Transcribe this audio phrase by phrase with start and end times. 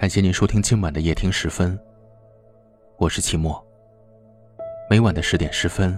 [0.00, 1.78] 感谢您收听今晚的夜听十分，
[2.96, 3.62] 我是齐墨。
[4.88, 5.94] 每晚的十点十分，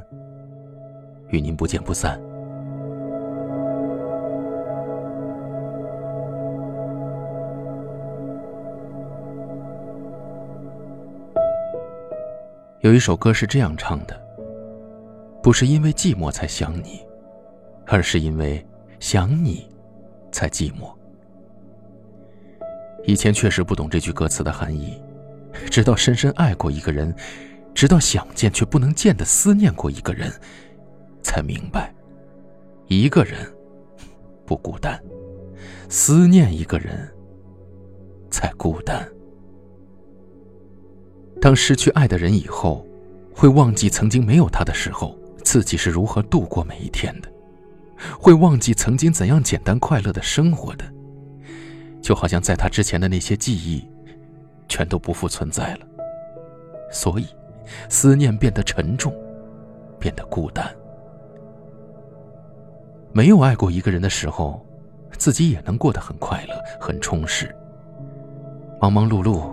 [1.29, 2.21] 与您不见不散。
[12.80, 14.21] 有一首歌是这样唱的：
[15.40, 17.01] 不是因为寂寞才想你，
[17.87, 18.66] 而是因为
[18.98, 19.71] 想你，
[20.33, 20.93] 才寂寞。
[23.05, 25.01] 以前确实不懂这句歌词的含义，
[25.70, 27.15] 直到深深爱过一个人，
[27.74, 30.33] 直到想见却不能见的思念过一个人，
[31.23, 31.93] 才明白，
[32.87, 33.38] 一个人
[34.46, 35.02] 不孤单，
[35.88, 37.09] 思念一个人
[38.30, 39.07] 才孤单。
[41.41, 42.87] 当失去爱的人以后，
[43.34, 47.29] 会忘记曾经没有他的时候，自己是如何度过每一天的，
[48.21, 50.84] 会忘记曾经怎样简单快乐的生活的。
[52.03, 53.89] 就好像在他之前的那些记忆，
[54.69, 55.87] 全都不复存在了。
[56.91, 57.27] 所以，
[57.89, 59.15] 思念变得沉重，
[59.99, 60.69] 变得孤单。
[63.13, 64.67] 没有爱过一个人的时候，
[65.17, 67.55] 自己也能过得很快乐、很充实。
[68.80, 69.53] 忙忙碌碌，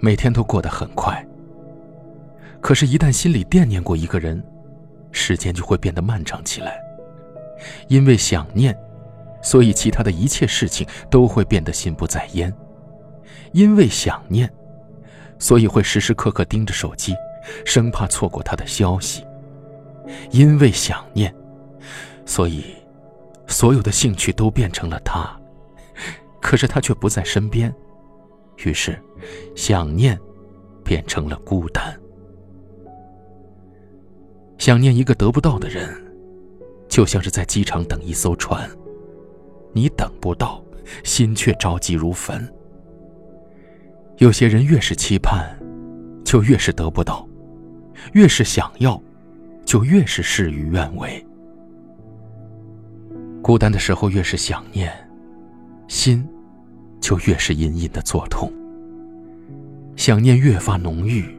[0.00, 1.26] 每天都过得很快。
[2.60, 4.42] 可是，一旦心里惦念过一个人，
[5.12, 6.78] 时间就会变得漫长起来，
[7.88, 8.78] 因为想念。
[9.44, 12.52] 所以，其他的一切事情都会变得心不在焉，
[13.52, 14.50] 因为想念，
[15.38, 17.14] 所以会时时刻刻盯着手机，
[17.64, 19.22] 生怕错过他的消息。
[20.30, 21.32] 因为想念，
[22.24, 22.64] 所以
[23.46, 25.38] 所有的兴趣都变成了他，
[26.40, 27.72] 可是他却不在身边，
[28.64, 28.98] 于是，
[29.54, 30.18] 想念
[30.82, 31.94] 变成了孤单。
[34.56, 35.86] 想念一个得不到的人，
[36.88, 38.66] 就像是在机场等一艘船。
[39.74, 40.62] 你等不到，
[41.02, 42.48] 心却着急如焚。
[44.18, 45.44] 有些人越是期盼，
[46.24, 47.28] 就越是得不到；
[48.12, 49.00] 越是想要，
[49.64, 51.26] 就越是事与愿违。
[53.42, 54.90] 孤单的时候越是想念，
[55.88, 56.26] 心
[57.00, 58.50] 就越是隐隐的作痛。
[59.96, 61.36] 想念越发浓郁，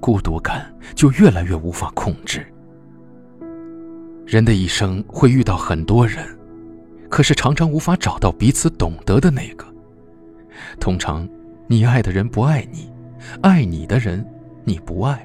[0.00, 2.44] 孤独感就越来越无法控制。
[4.26, 6.26] 人的一生会遇到很多人。
[7.14, 9.64] 可是常常无法找到彼此懂得的那个。
[10.80, 11.28] 通常，
[11.68, 12.90] 你爱的人不爱你，
[13.40, 14.26] 爱你的人
[14.64, 15.24] 你不爱。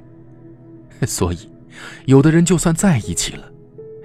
[1.08, 1.52] 所以，
[2.06, 3.52] 有的人就算在一起了，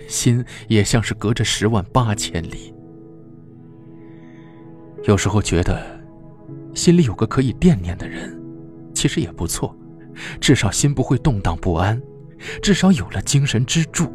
[0.08, 2.74] 心也像是隔着十万八千里。
[5.02, 5.84] 有时候觉得，
[6.72, 8.34] 心里有个可以惦念的人，
[8.94, 9.76] 其实也不错，
[10.40, 12.00] 至少心不会动荡不安，
[12.62, 14.10] 至少有了精神支柱。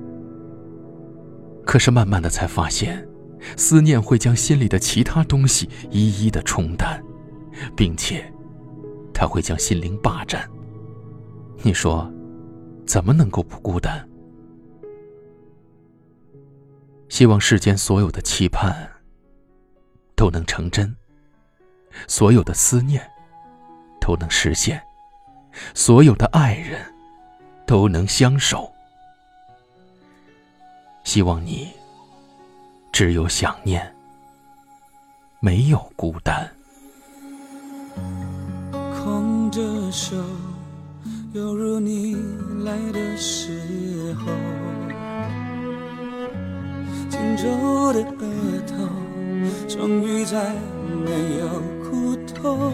[1.63, 3.07] 可是慢慢的才发现。
[3.57, 7.03] 思念会将心里的其他东西一一的冲淡，
[7.75, 8.31] 并且，
[9.13, 10.49] 他会将心灵霸占。
[11.61, 12.11] 你说，
[12.85, 14.07] 怎么能够不孤单？
[17.09, 18.89] 希望世间所有的期盼
[20.15, 20.95] 都能成真，
[22.07, 23.05] 所有的思念
[23.99, 24.81] 都能实现，
[25.73, 26.79] 所有的爱人
[27.65, 28.71] 都能相守。
[31.03, 31.78] 希望你。
[32.99, 33.95] 只有想念，
[35.39, 36.51] 没有孤单。
[38.93, 40.17] 空着手，
[41.31, 42.17] 犹如你
[42.65, 44.25] 来的时候，
[47.07, 48.27] 紧皱的额
[48.67, 48.75] 头，
[49.69, 50.53] 终于再
[51.05, 51.47] 没有
[51.89, 52.73] 苦痛。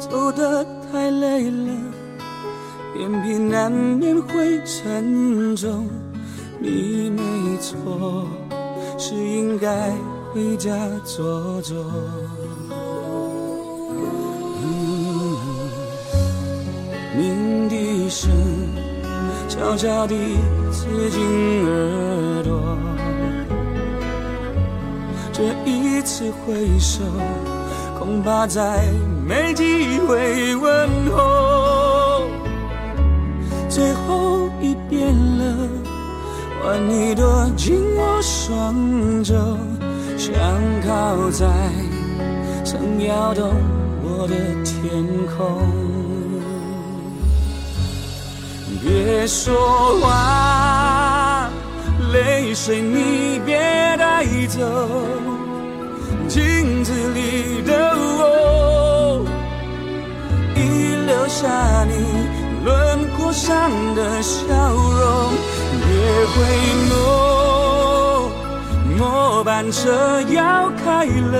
[0.00, 1.70] 走得太累了，
[2.98, 5.86] 眼皮难免会沉重。
[6.62, 7.22] 你没
[7.58, 8.24] 错，
[8.96, 9.90] 是应该
[10.32, 10.70] 回家
[11.04, 11.76] 坐坐。
[17.16, 18.30] 鸣笛声
[19.48, 20.14] 悄悄地
[20.70, 22.78] 刺进耳朵，
[25.32, 27.02] 这一次挥手，
[27.98, 28.84] 恐怕再
[29.26, 30.81] 没机会问
[36.62, 39.34] 换你躲进我双肘，
[40.16, 40.32] 想
[40.86, 41.44] 靠在
[42.64, 43.50] 曾摇动
[44.00, 45.04] 我的天
[45.36, 45.60] 空。
[48.80, 51.50] 别说话，
[52.12, 53.56] 泪水你别
[53.98, 54.60] 带走，
[56.28, 59.26] 镜子里的我，
[60.54, 62.11] 已留下你
[63.32, 64.38] 上的笑
[64.72, 65.32] 容。
[65.84, 65.90] 别
[66.32, 66.34] 回
[66.90, 66.92] 眸，
[68.98, 71.34] 末班车要开了，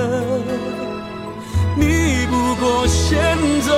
[1.75, 3.71] 你不过先走，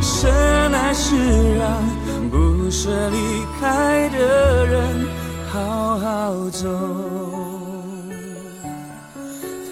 [0.00, 0.32] 深
[0.72, 1.14] 爱是
[1.58, 1.64] 让
[2.30, 3.16] 不舍离
[3.60, 5.06] 开的人
[5.52, 6.68] 好好走。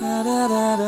[0.00, 0.82] 哒哒哒，哒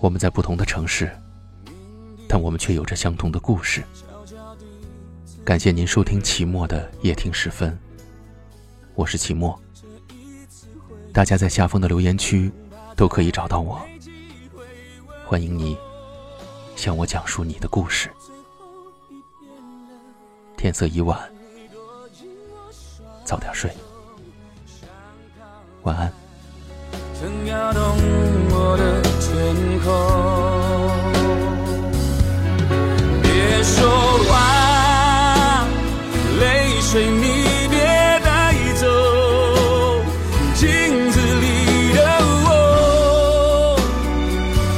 [0.00, 1.10] 我们在不同的城市，
[2.28, 3.82] 但我们却有着相同的故事。
[5.44, 7.76] 感谢您收听期末的夜听时分，
[8.94, 9.58] 我是期末。
[11.12, 12.52] 大家在下方的留言区
[12.94, 13.80] 都可以找到我，
[15.26, 15.76] 欢迎你
[16.76, 18.08] 向我讲述你的故事。
[20.56, 21.18] 天色已晚，
[23.24, 23.72] 早点睡，
[25.82, 26.12] 晚安。
[27.20, 27.82] 曾摇动
[28.50, 29.26] 我的天
[29.82, 29.86] 空。
[33.20, 33.28] 别
[33.64, 33.76] 说
[34.28, 34.30] 话，
[36.38, 36.42] 泪
[36.80, 37.76] 水你别
[38.24, 38.86] 带走。
[40.54, 40.64] 镜
[41.10, 41.98] 子里的
[42.46, 42.48] 我，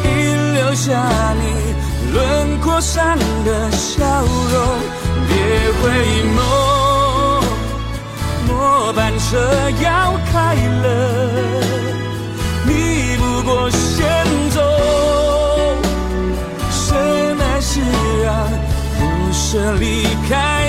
[0.07, 0.09] 已
[0.57, 0.89] 留下
[1.35, 1.45] 你
[2.15, 2.17] 轮
[2.61, 4.81] 廓上的笑容。
[5.29, 5.37] 别
[5.77, 5.83] 回
[6.37, 6.41] 眸，
[8.49, 8.51] 末
[8.95, 9.29] 班车
[9.83, 10.89] 要开了。
[12.71, 14.07] 你不过先
[14.51, 14.61] 走，
[16.71, 16.97] 深
[17.39, 17.81] 爱是
[18.23, 18.49] 让
[18.99, 20.60] 不舍离开。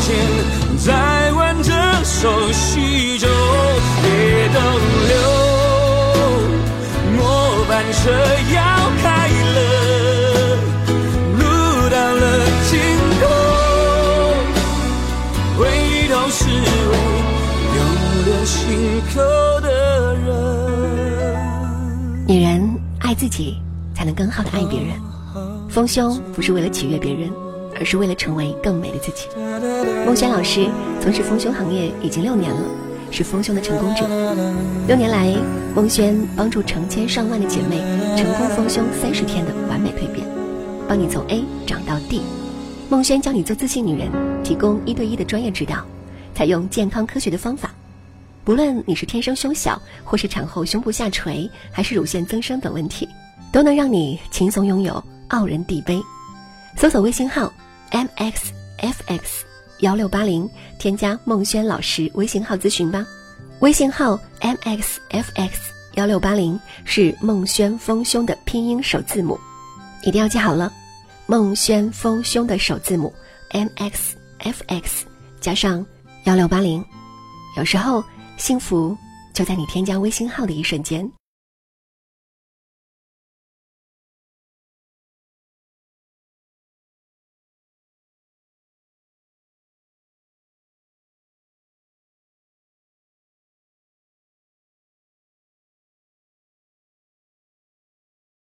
[0.00, 0.16] 从前
[0.78, 1.70] 再挽着
[2.04, 3.28] 手叙旧，
[4.02, 4.58] 别逗
[5.08, 5.14] 留，
[7.18, 7.20] 末
[7.68, 8.10] 班车
[8.54, 8.58] 要
[9.02, 9.58] 开了，
[11.36, 11.42] 路
[11.90, 12.24] 到了
[12.70, 12.80] 尽
[13.20, 13.22] 头，
[15.58, 15.60] 回
[16.08, 16.94] 头是为
[17.76, 17.78] 永
[18.24, 18.56] 留心
[19.14, 19.20] 口
[19.60, 19.68] 的
[20.16, 20.24] 人。
[22.26, 22.48] 女人
[23.00, 23.58] 爱自己，
[23.94, 24.98] 才能更好的爱别人。
[25.68, 27.30] 丰胸不是为了取悦别人，
[27.80, 29.26] 而是为了成为更美的自己。
[30.06, 30.68] 孟轩老师
[31.00, 32.60] 从事丰胸行业已经六年了，
[33.10, 34.06] 是丰胸的成功者。
[34.86, 35.34] 六年来，
[35.74, 37.80] 孟轩帮助成千上万的姐妹
[38.16, 40.26] 成功丰胸三十天的完美蜕变，
[40.86, 42.20] 帮你从 A 长到 D。
[42.90, 44.10] 孟轩教你做自信女人，
[44.44, 45.84] 提供一对一的专业指导，
[46.34, 47.70] 采用健康科学的方法。
[48.44, 53.08] 不论你是天生胸小，或是产后胸部下垂，还是乳腺增生等问题，
[53.52, 56.02] 都能让你轻松拥有傲人地杯。
[56.76, 57.52] 搜索微信号
[57.90, 59.20] mxfx
[59.80, 60.48] 幺六八零，
[60.78, 63.06] 添加孟轩老师微信号咨询吧。
[63.60, 65.50] 微信号 mxfx
[65.94, 69.38] 幺六八零是孟轩丰胸的拼音首字母，
[70.04, 70.72] 一定要记好了。
[71.26, 73.12] 孟轩丰胸的首字母
[73.50, 75.02] mxfx
[75.40, 75.84] 加上
[76.24, 76.84] 幺六八零，
[77.56, 78.02] 有时候。
[78.40, 78.96] 幸福
[79.34, 81.06] 就在你添加微信号的一瞬间。